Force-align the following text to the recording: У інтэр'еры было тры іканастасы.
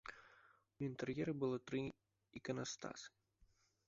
У 0.77 0.85
інтэр'еры 0.87 1.35
было 1.43 1.59
тры 1.71 1.81
іканастасы. 2.39 3.07